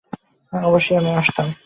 অবশ্যই 0.53 0.97
আমি 0.97 1.11
আসতাম। 1.11 1.53